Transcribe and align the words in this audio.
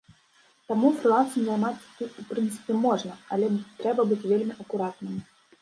Таму, 0.71 0.87
фрылансам 1.01 1.43
займацца 1.49 1.87
тут, 1.99 2.11
у 2.23 2.27
прынцыпе, 2.31 2.79
можна, 2.89 3.13
але 3.37 3.53
трэба 3.85 4.09
быць 4.15 4.23
вельмі 4.31 4.53
акуратным. 4.65 5.25